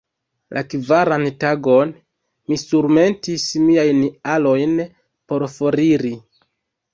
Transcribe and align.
La 0.57 0.61
kvaran 0.69 1.25
tagon, 1.43 1.91
mi 2.53 2.57
surmetis 2.61 3.45
miajn 3.67 4.01
alojn 4.37 4.75
por 5.29 5.47
foriri. 5.59 6.13